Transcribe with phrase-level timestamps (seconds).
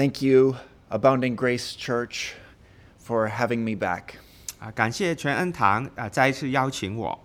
[0.00, 0.56] Thank you,
[0.90, 2.34] Abounding Grace Church,
[2.98, 4.16] for having me back.
[4.58, 7.18] 啊，感谢全恩堂啊，再一次邀请我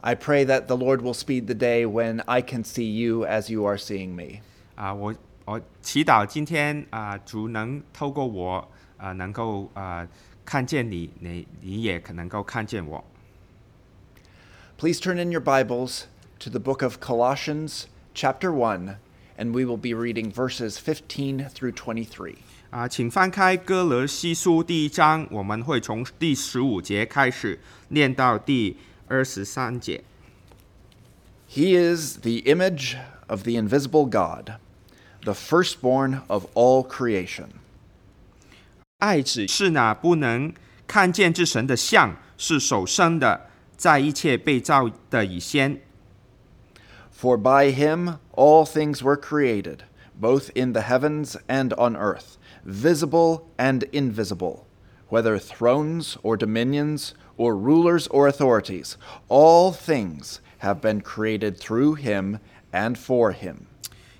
[0.00, 3.52] I pray that the Lord will speed the day when I can see you as
[3.52, 4.40] you are seeing me.
[4.74, 5.14] 啊，我
[5.44, 10.06] 我祈祷今天啊，主能透过我啊，能够啊
[10.44, 13.04] 看见你，你你也可能够看见我。
[14.76, 16.06] Please turn in your Bibles
[16.40, 18.96] to the book of Colossians, chapter 1,
[19.36, 22.34] and we will be reading verses 15 through 23.
[22.70, 28.76] 啊，请翻开哥罗西书第一章，我们会从第十五节开始念到第
[29.08, 30.02] 二十三节。
[31.50, 32.96] He is the image
[33.26, 34.52] of the invisible God,
[35.22, 37.48] the firstborn of all creation.
[38.98, 40.54] 爱子是那不能
[40.86, 45.78] 看见之神的像，是首生的，在一切被造的以先。
[47.16, 49.84] For by him all things were created,
[50.18, 54.66] both in the heavens and on earth, visible and invisible,
[55.08, 58.96] whether thrones or dominions or rulers or authorities.
[59.28, 62.38] All things have been created through him
[62.72, 63.66] and for him.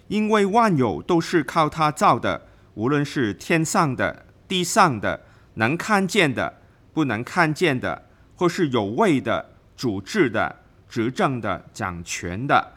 [0.08, 2.42] 因为万有都是靠他造的，
[2.74, 5.20] 无论是天上的、地上的，
[5.54, 6.60] 能看见的、
[6.92, 8.06] 不能看见的，
[8.36, 10.56] 或是有位的、主治的、
[10.88, 12.72] 执政的、掌权的，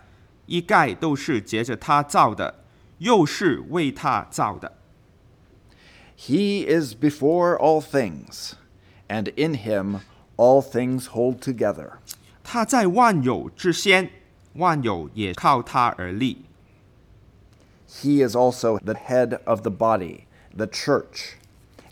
[0.45, 2.63] 一概都是借着他造的，
[2.99, 4.73] 又是为他造的。
[6.17, 8.53] He is before all things,
[9.07, 10.01] and in him
[10.37, 11.93] all things hold together.
[12.43, 14.11] 他在万有之先，
[14.53, 16.45] 万有也靠他而立。
[17.89, 20.21] He is also the head of the body,
[20.55, 21.37] the church,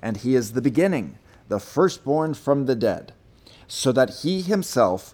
[0.02, 1.16] and he is the beginning,
[1.50, 3.14] the firstborn from the dead,
[3.68, 5.14] so that he himself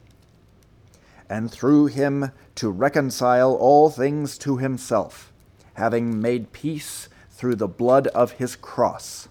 [1.30, 5.32] and through him to reconcile all things to himself,
[5.74, 9.28] having made peace through the blood of his cross.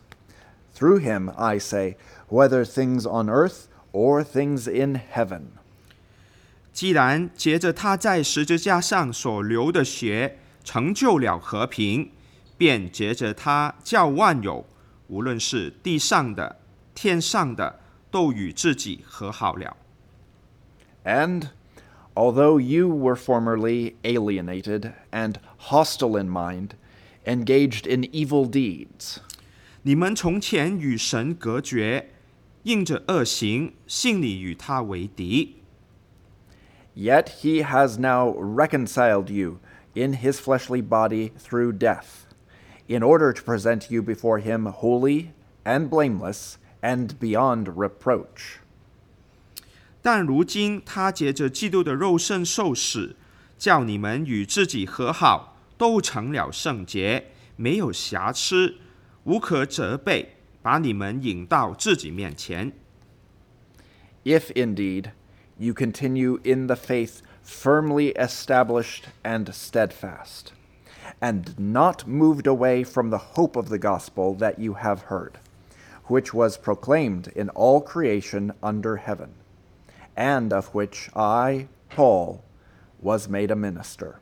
[0.74, 1.96] Through him, I say,
[2.28, 5.54] whether things on earth or things in heaven.
[6.74, 12.12] 既然借着他在十字架上所流的血成就了和平，
[12.58, 14.66] 便借着他叫万有，
[15.08, 16.58] 无论是地上的、
[16.94, 17.80] 天上的，
[18.12, 19.78] 都与自己和好了。
[21.06, 21.50] And
[22.20, 26.76] although you were formerly alienated and hostile in mind,
[27.26, 29.18] engaged in evil deeds,
[29.84, 32.12] 你们从前与神隔绝，
[32.64, 35.58] 应着恶行，心里与他为敌。
[36.96, 39.60] Yet he has now reconciled you
[39.94, 42.26] in his fleshly body through death,
[42.88, 45.32] in order to present you before him holy
[45.64, 48.60] and blameless and beyond reproach.
[50.03, 53.17] 但如今他借着基督的肉身受死，
[53.59, 58.77] 叫你们与自己和好，都成了圣洁，没有瑕疵，
[59.25, 62.73] 无可责备，把你们引到自己面前。
[64.25, 65.13] If indeed
[65.59, 70.53] you continue in the faith firmly established and steadfast,
[71.21, 75.33] and not moved away from the hope of the gospel that you have heard,
[76.07, 79.31] which was proclaimed in all creation under heaven,
[80.16, 82.40] and of which I, Paul,
[83.02, 84.16] was made a minister.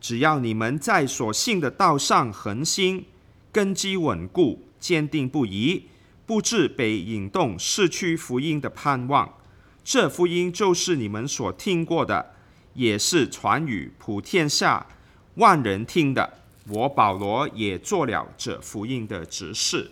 [0.00, 3.06] 只要你们在所信的道上恒心，
[3.52, 5.84] 根基稳固，坚定不移，
[6.24, 9.34] 不致被引动，失去福音的盼望。
[9.82, 12.34] 这福音就是你们所听过的，
[12.74, 14.86] 也是传与普天下
[15.34, 16.38] 万人听的。
[16.68, 19.90] 我保罗也做了这福音的执事。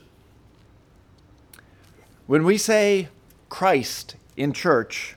[2.27, 3.09] When we say
[3.49, 5.15] Christ in church,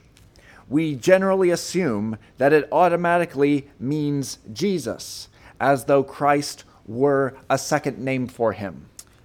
[0.69, 5.27] we generally assume that it automatically means Jesus,
[5.59, 8.73] as though Christ were a second name for him.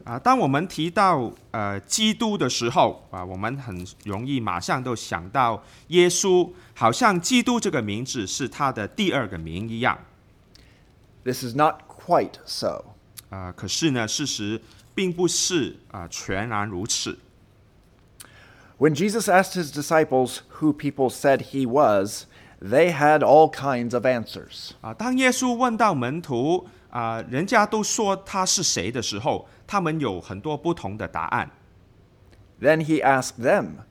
[0.05, 9.97] 啊，当我们提到呃基督的时候啊，我们很容易马上都想到耶稣，好像基督这个名字是他的第二个名一样。
[11.23, 12.85] This is not quite so.
[13.31, 14.61] 啊、可是呢，事实
[14.93, 17.17] 并不是啊、全然如此。
[18.82, 22.26] When Jesus asked his disciples who people said he was,
[22.62, 24.72] they had all kinds of answers.
[24.82, 31.52] 啊，当耶稣问到门徒啊、人家都说他是谁的时候，他们有很多不同的答案。
[32.60, 33.84] Then he asked them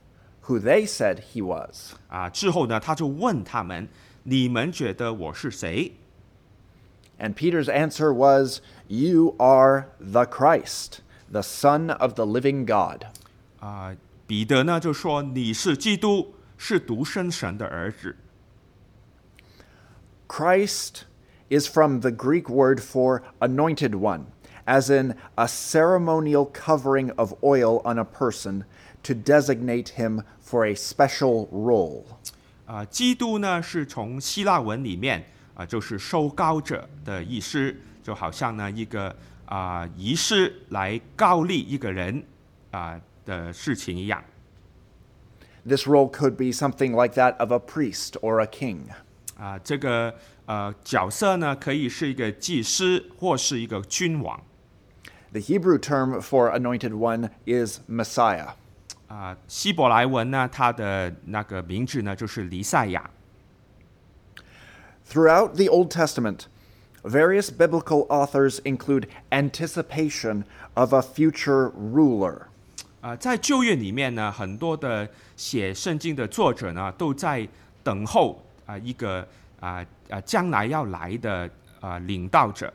[0.45, 1.93] who they said he was.
[2.09, 5.93] 啊，之后呢，他就问他们：“你们觉得我是谁
[7.19, 10.99] And Peter's answer was, You are the Christ,
[11.31, 13.07] the Son of the living God.？”
[13.59, 13.95] 啊，
[14.26, 18.16] 彼得呢就说：“你是基督，是独生神的儿子。
[20.28, 21.02] Christ
[21.50, 24.26] is from the Greek word for anointed one,
[24.64, 28.64] as in a ceremonial covering of oil on a person
[29.02, 32.04] to designate him for a special role.
[32.64, 39.14] 啊，基督呢是从希腊文里面啊，就是收膏者的意思，就好像呢一个
[39.44, 42.24] 啊仪式来告立一个人
[42.70, 44.23] 啊的事情一样。
[45.65, 48.83] This role could be something like that of a priest or a king.
[49.37, 54.41] 啊，这个呃角色呢，可以是一个祭司或是一个君王
[55.31, 58.53] The Hebrew term for anointed one is Messiah.
[59.07, 59.37] 啊。
[59.47, 63.09] 希伯来文呢，它的那个名字呢就是弥赛亚
[65.09, 66.47] Throughout the Old Testament,
[67.03, 70.43] various biblical authors include anticipation
[70.73, 72.47] of a future ruler.
[73.02, 73.14] 啊。
[73.16, 75.06] 在旧约里面呢，很多的
[75.36, 77.46] 写圣经的作者呢，都在
[77.82, 79.28] 等候啊一个
[79.60, 81.50] 啊啊将来要来的
[81.80, 82.72] 啊领导者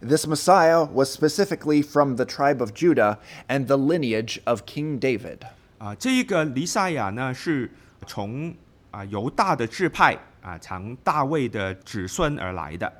[0.00, 5.40] This Messiah was specifically from the tribe of Judah and the lineage of King David.
[5.78, 5.94] 啊。
[5.94, 7.70] 这一个弥赛亚呢，是
[8.06, 8.54] 从
[8.90, 12.90] 啊犹大的支派啊，从大卫的子孙而来的。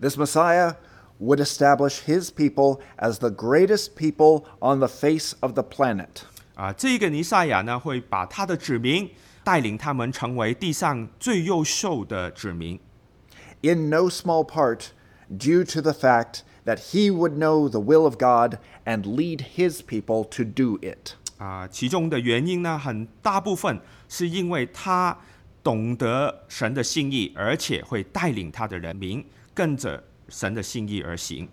[0.00, 0.74] This Messiah
[1.21, 6.23] would establish his people as the greatest people on the face of the planet.
[6.55, 9.09] 啊，这个弥赛亚呢，会把他的子民
[9.43, 12.79] 带领他们成为地上最优秀的子民
[13.61, 14.87] in no small part
[15.29, 19.81] due to the fact that he would know the will of God and lead his
[19.81, 21.13] people to do it.
[21.37, 21.67] 啊。
[21.67, 25.17] 其中的原因呢，很大部分是因为他
[25.63, 31.49] 懂得神的心意，而且会带领他的人民跟着 神的心意而行。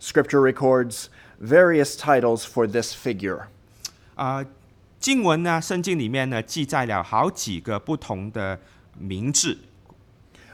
[0.00, 1.06] Scripture records
[1.40, 3.46] various titles for this figure.
[4.14, 4.44] 啊，
[4.98, 8.58] 经文呢，圣经里面呢记载了好几个不同的
[8.98, 9.58] 名字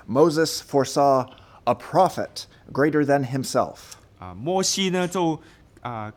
[0.09, 1.29] Moses foresaw
[1.65, 3.95] a prophet greater than himself.
[4.19, 4.35] 啊。
[4.35, 5.41] 摩西呢就
[5.83, 6.13] 啊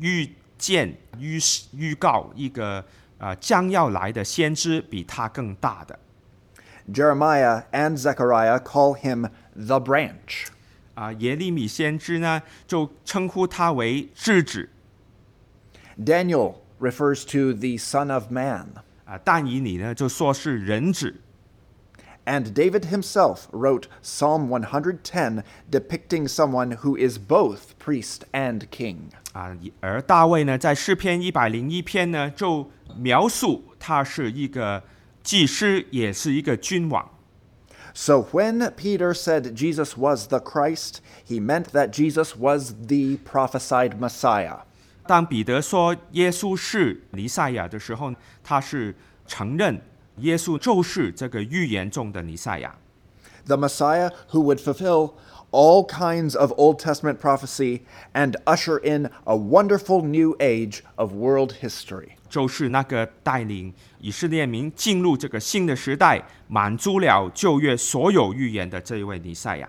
[0.00, 1.38] 预见预
[1.72, 2.84] 预告一个
[3.18, 5.98] 啊将要来的先知比他更大的
[6.92, 10.46] Jeremiah and Zechariah call him the branch.
[10.94, 11.12] 啊。
[11.14, 14.68] 耶利米先知呢就称呼他为智子
[15.98, 18.68] Daniel refers to the Son of Man.
[19.04, 19.18] 啊。
[19.24, 21.20] 但以理呢就说是人子
[22.26, 29.10] And David himself wrote Psalm 110, depicting someone who is both priest and king.
[29.34, 29.54] 啊。
[29.80, 34.82] 而大卫呢在诗篇一百零一篇呢就描述他是一个
[35.22, 37.06] 祭司，也是一个君王。
[37.92, 44.00] So when Peter said Jesus was the Christ, he meant that Jesus was the prophesied
[44.00, 44.62] Messiah.
[45.06, 48.94] 当彼得说耶稣是弥赛亚的时候，他是
[49.26, 49.80] 承认
[50.16, 52.74] 耶稣就是这个预言中的弥赛亚
[53.46, 55.12] The Messiah who would fulfill
[55.50, 57.82] all kinds of Old Testament prophecy
[58.12, 62.16] and usher in a wonderful new age of world history.
[62.28, 69.68] 就是那个带领以色列民进入这个新的时代，满足了旧约所有预言的这一位弥赛亚。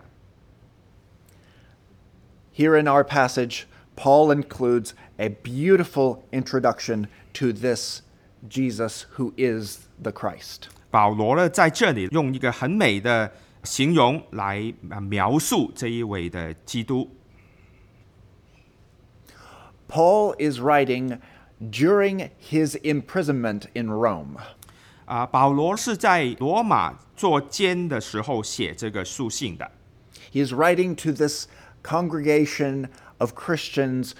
[2.56, 3.64] Here in our passage,
[3.96, 8.02] Paul includes a beautiful introduction to this
[8.48, 10.70] Jesus who is the Christ.
[10.90, 13.32] 保罗呢在这里用一个很美的
[13.64, 17.10] 形容来啊描述这一位的基督。
[19.88, 21.20] Paul is writing
[21.61, 24.37] during his imprisonment in Rome.
[25.05, 29.71] 啊，保罗是在罗马做监的时候写这个书信的。
[30.33, 31.47] He is writing to this
[31.83, 32.89] congregation
[33.19, 34.13] of Christians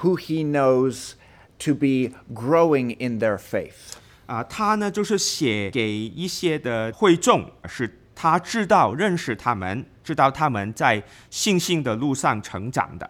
[0.00, 1.12] who he knows
[1.60, 3.94] to be growing in their faith.
[4.26, 13.08] 啊，他呢就是写给一些的会众，是他知道、认识他们，知道他们在信心的路上成长的。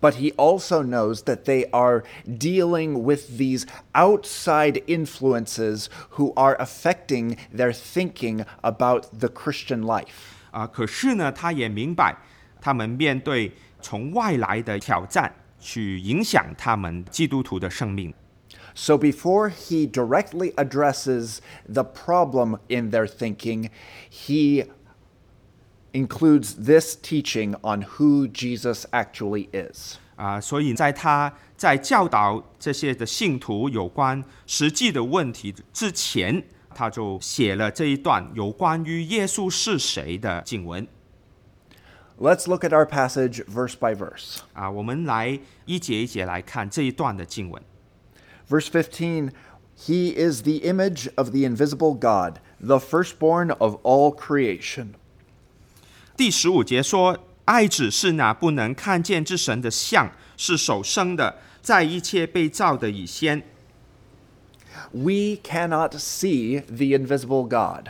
[0.00, 7.36] But he also knows that they are dealing with these outside influences who are affecting
[7.54, 10.34] their thinking about the Christian life.
[10.50, 12.16] 啊，可是呢，他也明白，
[12.60, 18.12] 他们面对从外来的挑战，去影响他们基督徒的生命。
[18.74, 23.70] So before he directly addresses the problem in their thinking,
[24.10, 24.66] he
[25.92, 29.96] includes this teaching on who Jesus actually is.
[30.16, 40.86] 啊，所以在他在教导这些的信徒有关实际的问题之前，他就写了这一段有关于耶稣是谁的经文
[42.18, 44.40] Let's look at our passage verse by verse.
[44.52, 44.70] 啊。
[44.70, 47.60] 我们来一节一节来看这一段的经文。
[48.48, 49.30] Verse 15
[49.76, 54.94] He is the image of the invisible God, the firstborn of all creation.
[56.17, 63.43] 第十五节说：“爱子是那不能看见之神的像，是首生的，在一切被造的以先。
[64.91, 67.89] We cannot see the invisible God.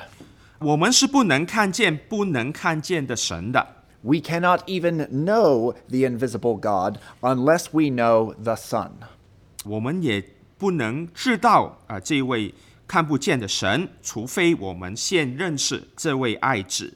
[0.60, 3.66] 我们是不能看见、不能看见的神的。
[4.02, 8.92] We cannot even know the invisible God unless we know the Son.
[9.64, 10.22] 我们也
[10.58, 12.54] 不能知道啊、这位
[12.86, 16.94] 看不见的神，除非我们先认识这位爱子。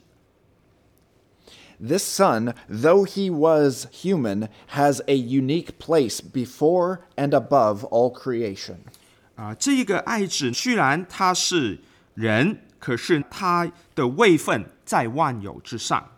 [1.80, 8.78] This Son, though he was human, has a unique place before and above all creation.
[9.34, 11.80] 啊、这一个爱子虽然他是
[12.14, 16.08] 人，可是他的位分在万有之上。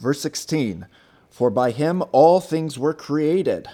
[0.00, 0.86] Verse 16
[1.32, 3.66] For by him all things were created.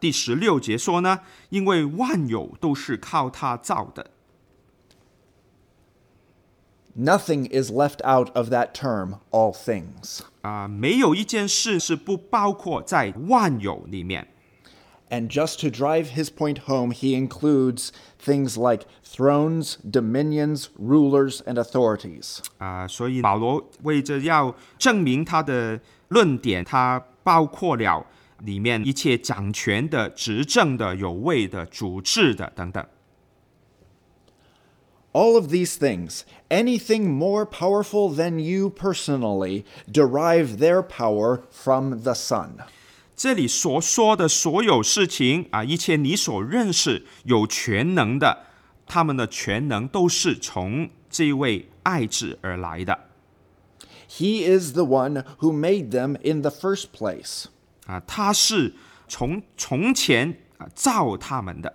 [0.00, 4.10] 第十六节说呢，因为万有都是靠他造的。
[6.96, 10.20] Nothing is left out of that term, all things.
[10.40, 14.26] 啊、没有一件事是不包括在万有里面。
[15.10, 17.90] And just to drive his point home, he includes
[18.22, 22.40] things like thrones, dominions, rulers, and authorities.
[22.58, 28.04] 啊、所以保罗为着要证明他的论点，他包括了
[28.40, 32.84] 里面一切掌权的、执政的、有位的、主治的等等。
[35.12, 42.14] All of these things, anything more powerful than you personally, derive their power from the
[42.14, 42.58] Son.
[43.16, 48.44] 这里所说的所有事情啊，一切你所认识有全能的，
[48.86, 53.06] 他们的全能都是从这位爱子而来的
[54.08, 57.46] He is the one who made them in the first place.
[57.86, 58.74] 啊，他是
[59.08, 61.74] 从从前啊造他们的，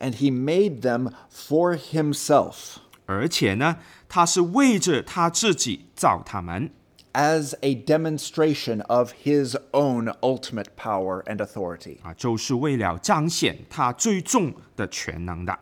[0.00, 2.76] And he made them for himself
[3.06, 3.78] 而且呢，
[4.08, 6.70] 他是为着他自己造他们。
[7.16, 11.96] as a demonstration of his own ultimate power and authority.
[12.02, 15.58] 啊，就是为了彰显他最重的全能的。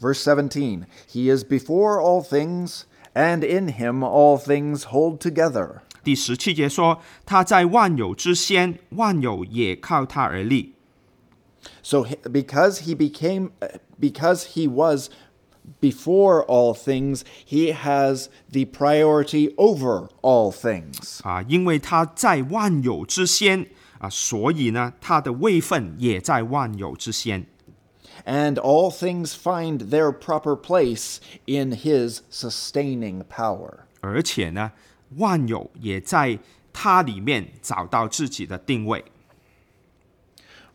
[0.00, 2.82] Verse 17 He is before all things,
[3.14, 5.82] and in him all things hold together.
[6.02, 10.74] 第十七节说，他在万有之先，万有也靠他而立。
[11.82, 15.10] So he- because he became uh, because he was
[15.80, 21.20] before all things, he has the priority over all things.
[21.22, 23.66] 啊，因为他在万有之先
[23.98, 27.46] 啊，所以呢，他的位分也在万有之先
[28.24, 33.80] And all things find their proper place in his sustaining power.
[34.00, 34.72] 而且呢，
[35.16, 36.38] 万有也在
[36.72, 39.04] 他里面找到自己的定位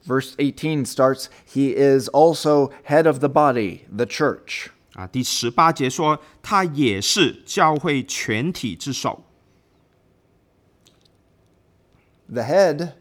[0.08, 4.68] Verse 18 starts, He is also head of the body, the church.
[4.96, 5.08] 啊。
[5.08, 9.24] 第十八节说，他也是教会全体之首
[12.28, 12.94] The head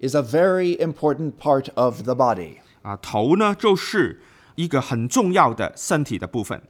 [0.00, 2.56] is a very important part of the body.
[2.82, 4.20] 啊，头呢就是
[4.56, 6.62] 一个很重要的身体的部分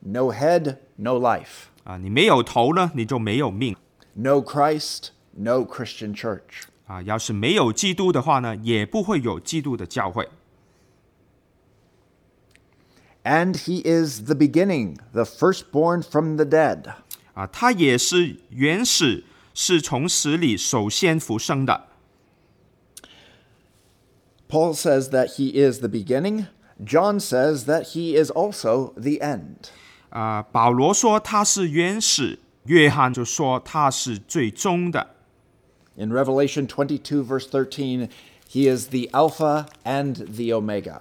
[0.00, 1.68] No head, no life.
[1.84, 1.96] 啊。
[1.96, 3.76] 你没有头呢，你就没有命
[4.12, 6.64] No Christ, no Christian church.
[6.90, 7.02] 啊。
[7.02, 10.28] 要是没有基督的话呢，也不会有基督的教会
[13.22, 16.94] And he is the beginning, the firstborn from the dead.
[17.34, 17.46] 啊。
[17.46, 21.88] 他也是原始，是从死里首先复生的
[24.48, 26.46] Paul says that he is the beginning.
[26.84, 29.70] John says that he is also the end.
[30.10, 30.42] 啊。
[30.42, 35.16] 保罗说他是原始，约翰就说他是最终的
[35.96, 38.08] In Revelation 22, verse 13,
[38.48, 41.00] he is the Alpha and the Omega.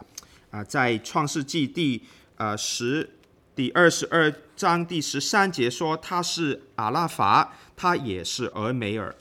[0.52, 0.64] 啊。
[0.64, 2.04] 在创世纪第
[2.38, 3.10] 呃十
[3.56, 9.16] 第二十二章第十三节说他是阿拉法，他也是俄梅尔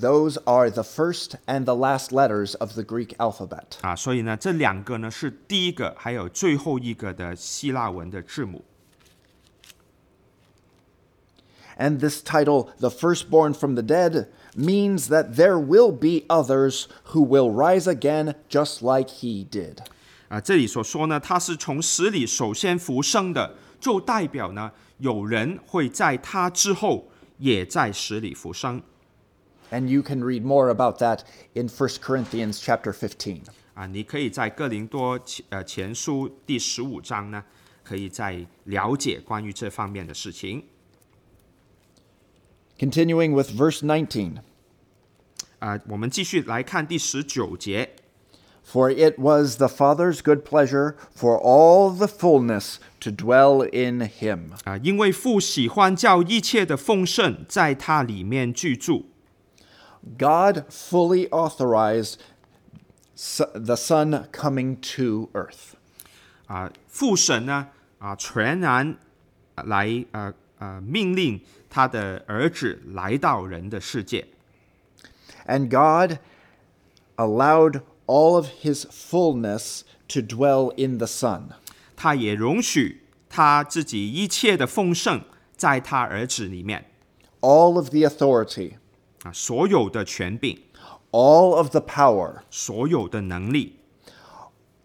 [0.00, 3.78] Those are the first and the last letters of the Greek alphabet.
[3.82, 3.94] 啊。
[3.94, 8.64] 所以呢，这两个呢是第一个，还有最后一个的希腊文的字母。
[11.78, 17.20] And this title, the firstborn from the dead, means that there will be others who
[17.20, 19.80] will rise again just like he did.
[20.28, 28.82] 啊，这里所说呢，他是从死里首先复生的，就代表呢，有人会在他之后 也在死里复生。
[29.70, 31.20] And you can read more about that
[31.52, 33.42] in 1 Corinthians chapter 15.
[33.74, 37.44] 啊，你可以在哥林多前呃前书第十五章呢，
[37.84, 40.64] 可以再了解关于这方面的事情。
[42.80, 44.38] Continuing with verse 19.
[45.58, 47.96] 啊，我们继续来看第十九节。
[48.68, 54.50] For it was the Father's good pleasure for all the fullness to dwell in him.
[54.64, 59.06] 啊，因为父喜欢叫一切的丰盛在他里面居住。
[60.18, 62.16] God fully authorized
[63.14, 65.74] s- the Son coming to earth.
[66.48, 67.68] 啊，父神呢
[67.98, 68.96] 啊，全然
[69.54, 74.26] 来呃 呃命令他的儿子来到人的世界
[75.46, 76.18] And God
[77.16, 81.50] allowed all of his fullness to dwell in the Son.
[81.94, 85.22] 他也容许他自己一切的丰盛
[85.56, 86.90] 在他儿子里面
[87.40, 88.74] All of the authority,
[89.22, 90.60] 啊，所有的权柄，
[91.12, 93.78] all of the power, 所有的能力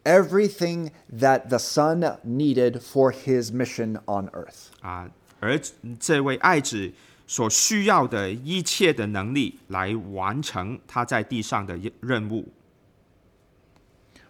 [0.03, 4.69] everything that the Son needed for his mission on earth.
[4.81, 5.59] 啊， 而
[5.99, 6.91] 这位爱子
[7.27, 12.47] 所需要的一切的能力来完成他在地上的任务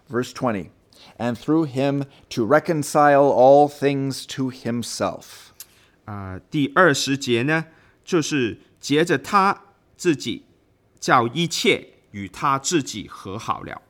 [0.08, 0.68] Verse 20.
[1.18, 5.50] And through him to reconcile all things to himself.
[6.04, 6.40] 啊。
[6.50, 7.66] 第二十节呢，
[8.04, 9.62] 就是接着他
[9.96, 10.44] 自己
[11.00, 13.82] 叫一切与他自己和好了。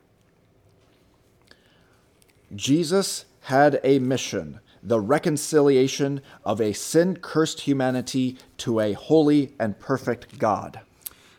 [2.57, 9.75] Jesus had a mission the reconciliation of a sin cursed humanity to a holy and
[9.79, 10.79] perfect God.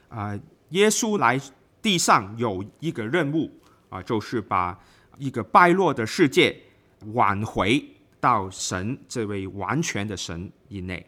[0.09, 1.41] 啊，耶稣来
[1.81, 3.51] 地上有一个任务
[3.89, 4.79] 啊，就是把
[5.17, 6.55] 一个败落的世界
[7.13, 7.83] 挽回
[8.19, 11.05] 到神这位完全的神以内。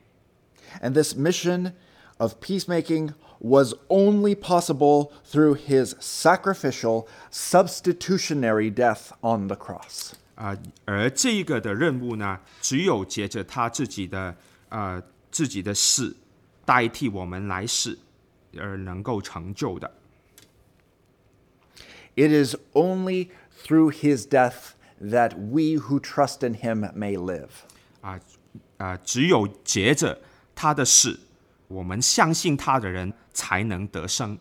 [0.81, 1.73] And this mission
[2.17, 10.13] of peacemaking was only possible through his sacrificial, substitutionary death on the cross.
[10.40, 14.34] 啊，而这个的任务呢，只有借着他自己的
[14.70, 16.16] 呃自己的死
[16.64, 17.98] 代替我们来死，
[18.56, 19.92] 而能够成就的。
[22.16, 23.28] It is only
[23.62, 27.50] through his death that we who trust in him may live.
[28.00, 28.18] 啊
[28.78, 30.22] 啊，只有借着
[30.54, 31.20] 他的死，
[31.68, 34.38] 我们相信他的人才能得生。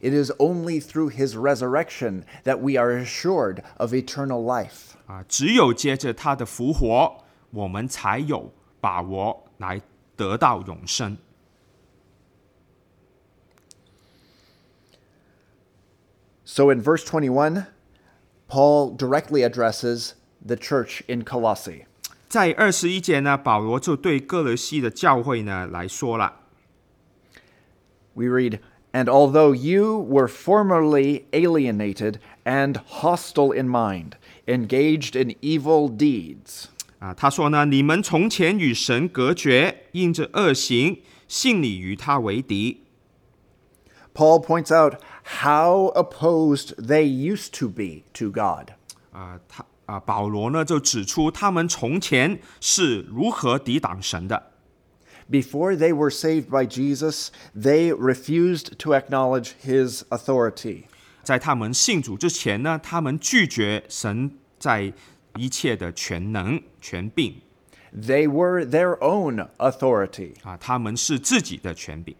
[0.00, 4.94] It is only through his resurrection that we are assured of eternal life.
[5.06, 9.80] 啊，只有接着他的复活，我们才有把握来
[10.16, 11.18] 得到永生。
[16.44, 17.66] So in verse 21,
[18.48, 20.12] Paul directly addresses
[20.44, 21.84] the church in Colossae.
[22.28, 26.40] 在二十一节呢，保罗就对哥罗西的教会呢来说了
[28.14, 28.60] We read,
[28.92, 34.12] And although you were formerly alienated and hostile in mind,
[34.46, 36.64] engaged in evil deeds,
[36.98, 42.84] 啊，他说呢，你们从前与神隔绝，因着恶行，心里与他为敌。
[44.14, 44.94] Paul points out
[45.42, 48.70] how opposed they used to be to God.
[49.12, 54.51] 啊，他啊，保罗呢就指出他们从前是如何抵挡神的。
[55.30, 60.84] Before they were saved by Jesus, they refused to acknowledge his authority.
[61.22, 64.92] 在他们信主之前呢，他们拒绝神在
[65.36, 67.34] 一切的全能、权柄
[67.94, 70.32] They were their own authority.
[70.42, 72.16] 啊，他们是自己的权柄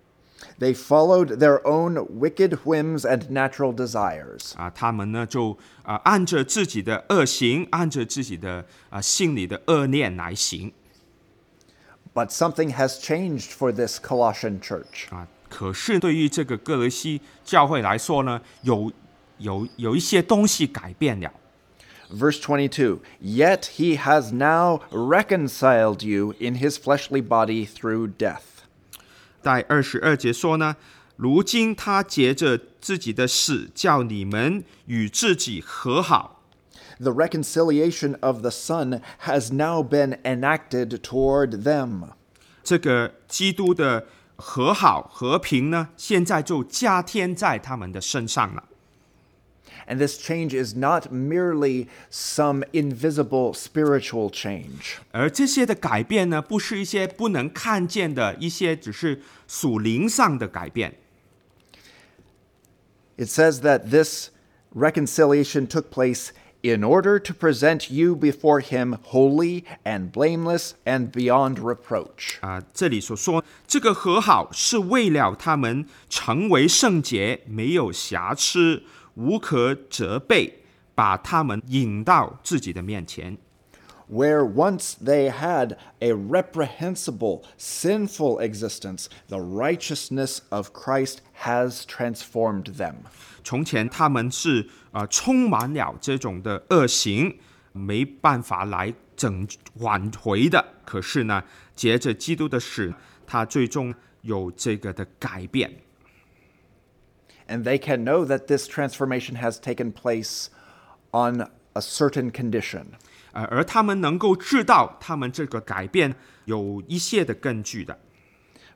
[0.60, 4.52] They followed their own wicked whims and natural desires.
[4.56, 10.72] 啊，他们呢就啊按着自己的恶行，按着自己的啊心里的恶念来行
[12.14, 15.10] But something has changed for this Colossian church.
[15.10, 15.28] 啊。
[15.48, 18.92] 可是对于这个哥罗西教会来说呢，有
[19.38, 21.32] 有有一些东西改变了。
[22.10, 28.42] Verse 22 Yet he has now reconciled you in his fleshly body through death.
[29.42, 30.76] 在二十二节说呢，
[31.16, 36.31] 如今他借着自己的死，叫你们与自己和好。
[37.00, 42.10] The reconciliation of the Son has now been enacted toward them.
[42.64, 48.64] 这个基督的和好和平呢，现在就加添在他们的身上了。
[49.86, 54.96] And this change is not merely some invisible spiritual change.
[55.12, 60.98] 而这些的改变呢，不是一些不能看见的一些，只是属灵上的改变。
[63.16, 64.28] It says that this
[64.74, 66.28] reconciliation took place
[66.62, 72.38] in order to present you before him holy and blameless and beyond reproach.
[72.40, 78.82] 啊、这里所说这个和好是为了他们成为圣洁，没有瑕疵，
[79.14, 80.62] 无可责备，
[80.94, 83.36] 把他们引到自己的面前。
[84.10, 93.04] Where once they had a reprehensible, sinful existence, the righteousness of Christ has transformed them.
[93.44, 97.38] 从前他们是啊、呃充满了这种的恶行，
[97.72, 100.64] 没办法来整挽回的。
[100.86, 101.44] 可是呢，
[101.76, 102.94] 借着基督的死，
[103.26, 105.82] 他最终有这个的改变。
[107.46, 110.48] And they can know that this transformation has taken place
[111.12, 112.96] on a certain condition.
[113.32, 116.14] 呃，而他们能够知道，他们这个改变
[116.46, 117.98] 有一些的根据的。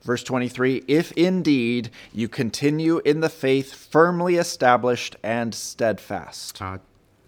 [0.04, 6.58] Verse 23 If indeed you continue in the faith firmly established and steadfast.
[6.58, 6.80] 啊，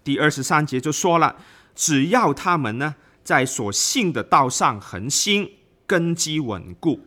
[0.02, 1.36] 第二十三节就说了，
[1.74, 5.52] 只要他们呢在所信的道上恒心，
[5.86, 7.00] 根基稳固，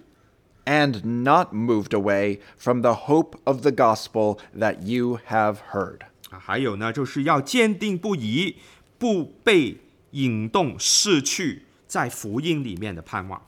[0.65, 5.99] and not moved away from the hope of the gospel that you have heard.
[6.29, 8.55] 啊，还有呢，就是要坚定不移，
[8.97, 9.77] 不被
[10.11, 13.41] 引动失去在福音里面的盼望。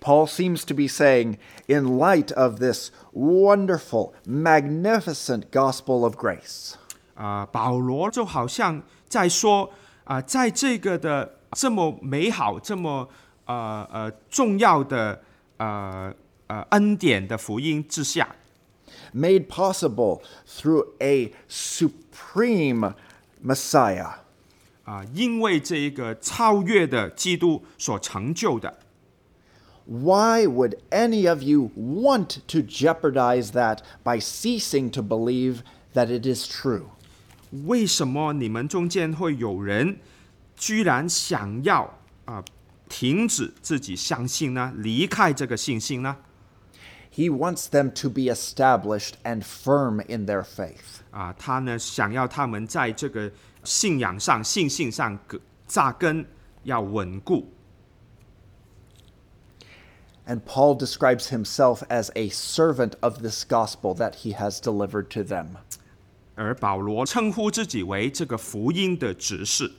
[0.00, 1.38] Paul seems to be saying,
[1.68, 6.74] in light of this wonderful, magnificent gospel of grace,
[7.14, 9.70] 啊、保罗就好像在说
[10.04, 13.08] 啊、在这个的这么美好、这么
[13.46, 15.22] 呃呃重要的
[15.58, 16.12] 呃
[16.48, 18.34] 呃恩典的福音之下，
[19.14, 22.92] made possible through a supreme
[23.44, 24.14] Messiah,
[24.86, 28.78] 啊、因为这一个超越的基督所成就的，
[29.86, 35.58] why would any of you want to jeopardize that by ceasing to believe
[35.94, 36.86] that it is true?
[37.66, 39.98] 为什么你们中间会有人
[40.56, 42.42] 居然想要啊、
[42.88, 44.72] 停止自己相信呢？
[44.76, 46.16] 离开这个信心呢？
[47.14, 51.02] He wants them to be established and firm in their faith.
[51.10, 53.30] 啊，他呢想要他们在这个
[53.67, 56.25] 信仰上、信心上根扎根，
[56.63, 57.49] 要稳固。
[60.25, 65.57] And Paul describes himself as a servant of this gospel that he has delivered to them.
[66.35, 69.73] 而保罗称呼自己为这个福音的执事。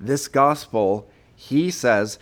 [0.00, 2.16] This gospel, he says,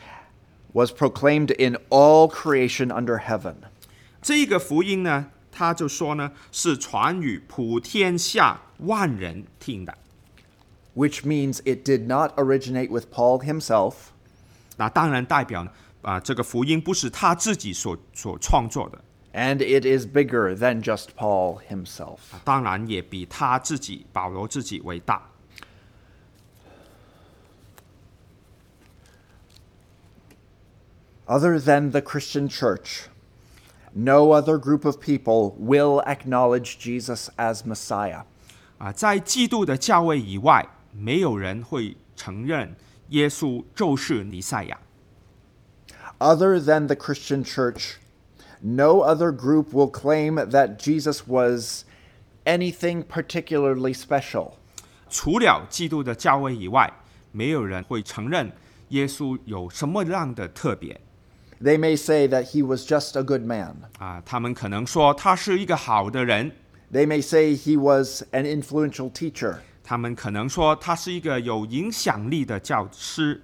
[0.73, 3.57] was proclaimed in all creation under heaven.
[4.23, 9.97] 这个福音呢，他就说呢，是传与普天下万人听的。
[10.96, 14.12] which means it did not originate with Paul himself,
[14.78, 19.00] 那当然代表呢，啊，这个福音不是他自己所所创作的，
[19.34, 22.20] and it is bigger than just Paul himself.
[22.44, 25.30] 当然也比他自己保罗自己为大。
[31.28, 33.04] Other than the Christian church,
[33.94, 38.24] no other group of people will acknowledge Jesus as Messiah.
[38.80, 42.76] 啊，在基督的教会以外， 没有人会承认
[43.10, 44.80] 耶稣就是弥赛亚。
[46.20, 47.96] Other than the Christian church,
[48.62, 51.84] no other group will claim that Jesus was
[52.46, 54.54] anything particularly special.
[55.10, 56.94] 除了基督的教会以外，
[57.32, 58.52] 没有人会承认
[58.90, 61.00] 耶稣有什么样的特别
[61.62, 63.76] They may say that he was just a good man.
[64.00, 64.22] 啊。
[64.26, 66.52] 他们可能说他是一个好的人，
[66.92, 69.58] They may say he was an influential teacher.
[69.86, 73.42] 他们可能说他是一个有影响力的教师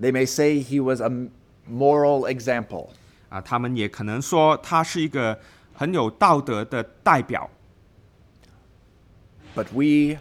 [0.00, 1.28] They may say he was a m-
[1.70, 2.88] moral example.
[3.28, 3.40] 啊。
[3.40, 5.38] 他们也可能说他是一个
[5.74, 7.50] 很有道德的代表
[9.54, 10.18] But we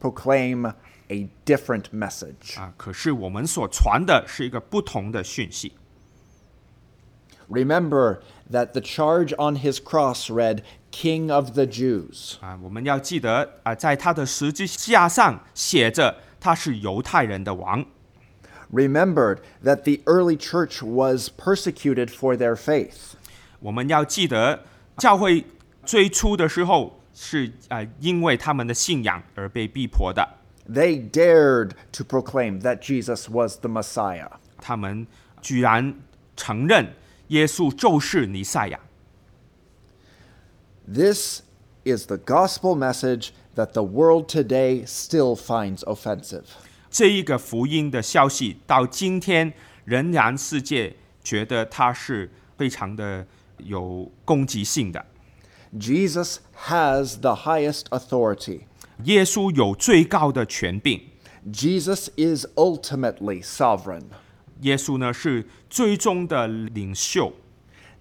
[0.00, 0.72] proclaim
[1.08, 2.58] a different message.
[2.58, 2.72] 啊。
[2.76, 5.72] 可是我们所传的是一个不同的讯息
[7.50, 12.34] Remember that the charge on his cross read, King of the Jews.
[12.40, 12.58] 啊。
[12.62, 17.84] 我们要记得啊，在他的十字架上写着他是犹太人的王。
[18.72, 23.14] Remembered that the early church was persecuted for their faith.
[23.60, 24.64] 我们要记得，
[24.98, 25.44] 教会
[25.84, 30.36] 最初的时候是啊、呃因为他们的信仰而被逼迫的。
[30.70, 34.28] They dared to proclaim that Jesus was the Messiah.
[34.60, 35.06] 他们
[35.40, 35.94] 居然
[36.36, 36.92] 承认
[37.28, 38.78] 耶稣就是弥赛亚。
[40.86, 41.42] This
[41.84, 46.44] is the gospel message that the world today still finds offensive.
[46.90, 49.52] 这一个福音的消息到今天
[49.84, 53.26] 仍然世界觉得它是非常的
[53.58, 55.04] 有攻击性的。
[55.78, 58.62] Jesus has the highest authority.
[59.04, 61.00] 耶稣有最高的权柄。
[61.52, 64.04] Jesus is ultimately sovereign.
[64.62, 67.32] 耶稣呢是最终的领袖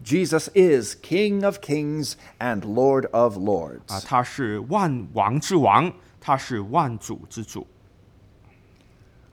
[0.04, 3.88] Jesus is King of kings and Lord of lords.
[3.88, 7.66] 啊，他是万王之王，他是万主之主。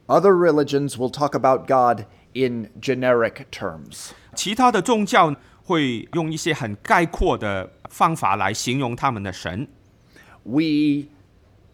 [0.07, 4.11] Other religions will talk about God in generic terms.
[4.35, 9.69] 其他的宗教会用一些很概括的方法来形容他们的神。
[10.43, 11.09] We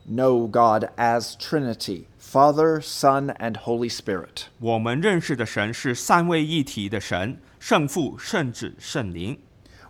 [0.08, 4.44] know God as Trinity Father, Son, and Holy Spirit.
[4.60, 9.38] 我们认识的神是三位一体的神， 圣父、圣子、圣灵，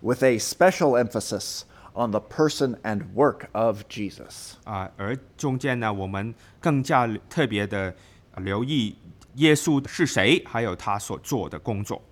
[0.02, 1.62] with a special emphasis
[1.94, 4.52] on the person and work of Jesus.
[4.64, 7.94] 啊，而中间呢，我们更加特别的
[8.36, 8.96] 留意
[9.34, 12.02] 耶稣是谁，还有他所做的工作。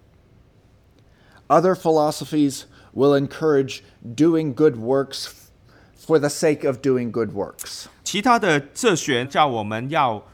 [1.49, 5.51] Other philosophies will encourage doing good works f-
[5.99, 7.87] for the sake of doing good works.
[8.05, 10.27] 其他的哲学叫我们要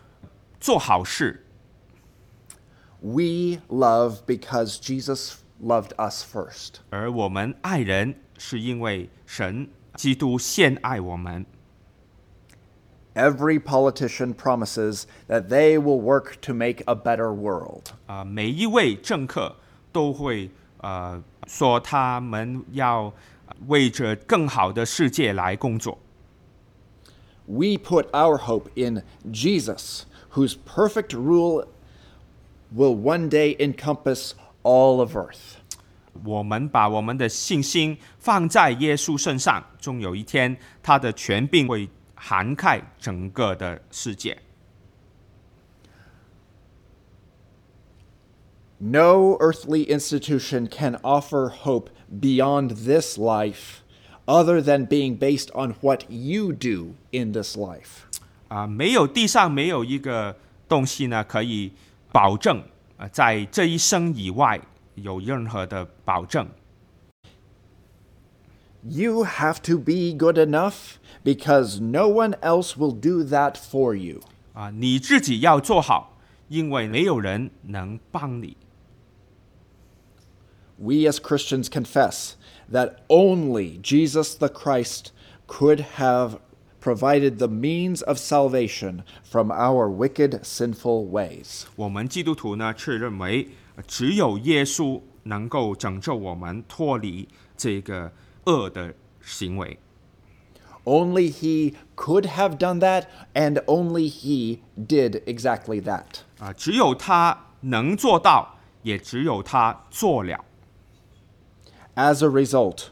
[0.59, 1.47] 做好事，
[3.01, 6.81] We love because Jesus loved us first.
[6.91, 11.45] 而我们爱人是因为神基督先爱我们。
[13.15, 17.93] Every politician promises that they will work to make a better world.
[18.07, 19.55] 啊、每一位政客
[19.93, 23.13] 都会呃说他们要
[23.69, 25.99] 为着更好的世界来工作。
[27.47, 31.67] We put our hope in Jesus, whose perfect rule
[32.75, 34.33] will one day encompass
[34.63, 35.57] all of earth.
[36.25, 44.39] 我们把我们的信心放在耶稣身上，终有一天他的权柄会涵盖整个的世界。
[48.79, 51.89] No earthly institution can offer hope
[52.21, 53.83] beyond this life
[54.27, 58.05] other than being based on what you do in this life.
[58.49, 60.37] 啊、没有地上没有一个
[60.69, 61.73] 东西呢可以
[62.13, 62.63] 保证，
[62.97, 64.61] 呃，在这一生以外
[64.95, 66.49] 有任何的保证。
[68.83, 74.21] You have to be good enough because no one else will do that for you.
[74.53, 78.57] 啊、你自己要做好，因为没有人能帮你。
[80.77, 82.33] We as Christians confess
[82.71, 85.07] that only Jesus the Christ
[85.47, 86.39] could have
[86.81, 91.65] provided the means of salvation from our wicked, sinful ways.
[91.77, 98.13] 我们基督徒呢，却认为呃只有耶稣能够拯救我们脱离这个
[98.45, 99.79] 恶的行为。
[100.85, 106.21] Only He could have done that, and only He did exactly that.
[106.39, 110.45] 啊、只有他能做到，也只有他做了。
[111.95, 112.89] As a result,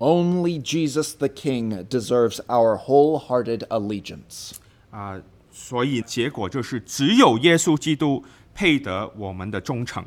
[0.00, 4.52] only Jesus the King deserves our wholehearted allegiance.
[4.90, 8.24] 啊、所以结果就是只有耶稣基督
[8.54, 10.04] 配得我们的忠诚。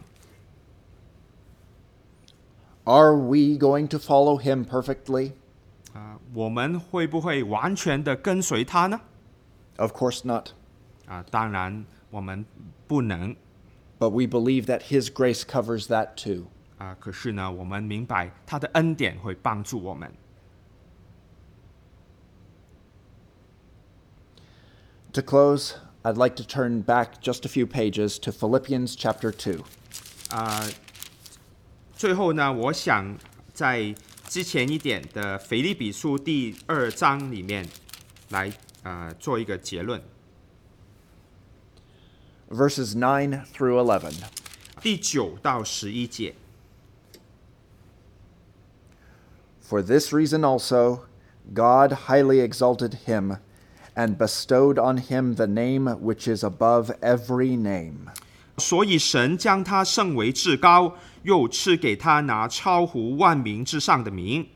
[2.85, 5.33] Are we going to follow Him perfectly?
[5.93, 9.01] 啊、我们会不会完全的跟随他呢？
[9.77, 10.49] Of course not.
[11.07, 12.45] 啊、当然我们
[12.87, 13.35] 不能
[13.99, 16.47] But we believe that His grace covers that too.
[16.77, 20.11] 啊、可是呢，我们明白他的恩典会帮助我们。
[25.13, 29.63] To close, I'd like to turn back just a few pages to Philippians chapter 2.
[31.95, 33.17] 最后呢，我想
[33.51, 33.93] 在
[34.27, 37.67] 之前一点的腓立比书第二章里面
[38.29, 40.01] 来呃做一个结论。
[42.49, 44.13] Verses 9 through 11.
[44.81, 46.35] 第九到十一节，
[49.63, 51.01] For this reason also,
[51.53, 53.37] God highly exalted him
[53.95, 58.07] and bestowed on him the name which is above every name,
[58.57, 64.47] 所以神将他升为至高，又赐给他拿超乎万民之上的名，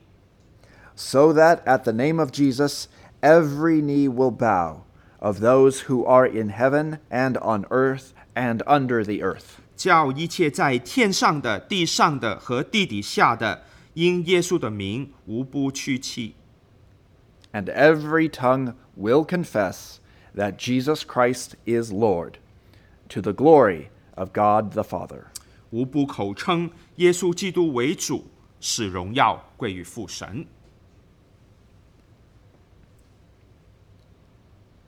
[0.96, 2.86] so that at the name of Jesus
[3.22, 4.82] every knee will bow,
[5.20, 13.64] of those who are in heaven and on earth and under the earth, 叫一切在天上的、地上的和地底下的，
[13.98, 16.36] 因耶稣的名无不屈膝。
[17.54, 20.00] and every tongue will confess
[20.36, 22.40] that Jesus Christ is Lord,
[23.10, 25.28] to the glory of God the Father.
[25.70, 28.26] 无不口称耶稣基督为主，
[28.60, 30.46] 使荣耀归于父神。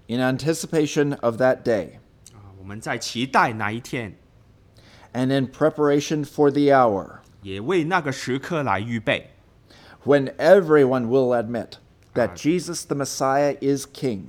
[0.07, 1.95] In anticipation of that day,
[2.33, 4.15] 啊，我们在期待那一天，
[5.13, 9.31] and in preparation for the hour, 也为那个时刻来预备。
[10.05, 11.77] when everyone will admit
[12.13, 12.35] that Ah.
[12.35, 14.27] Jesus the Messiah is King.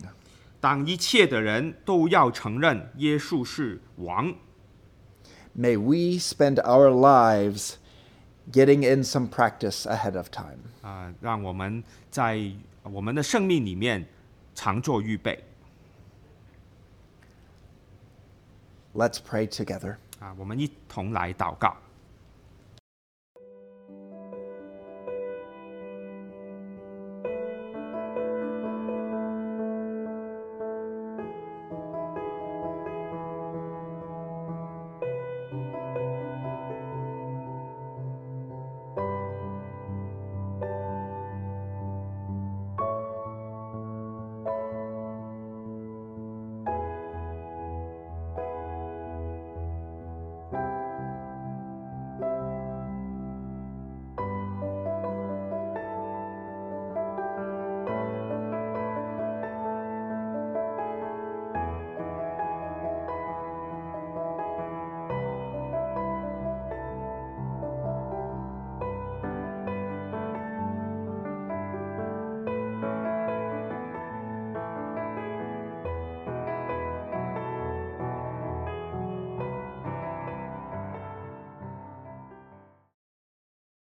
[0.60, 4.34] 当一切的人都要承认耶稣是王，
[5.56, 7.74] May we spend our lives
[8.50, 10.58] getting in some practice ahead of time.
[10.82, 12.50] 啊、让我们在
[12.82, 14.06] 我们的生命里面
[14.54, 15.44] 常做预备
[18.94, 19.96] Let's pray together.
[20.20, 21.76] 啊，我们一同来祷告。